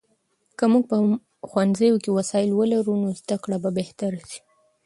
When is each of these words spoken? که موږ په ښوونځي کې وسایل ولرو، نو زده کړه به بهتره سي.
که 0.57 0.63
موږ 0.71 0.83
په 0.91 0.97
ښوونځي 1.49 1.89
کې 2.03 2.11
وسایل 2.17 2.49
ولرو، 2.53 2.93
نو 3.01 3.09
زده 3.21 3.35
کړه 3.43 3.57
به 3.63 3.69
بهتره 3.79 4.21
سي. 4.29 4.39